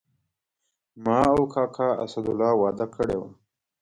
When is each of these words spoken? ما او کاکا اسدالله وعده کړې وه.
ما 1.03 1.17
او 1.33 1.41
کاکا 1.53 1.89
اسدالله 2.03 2.51
وعده 2.61 2.85
کړې 2.95 3.15
وه. 3.19 3.29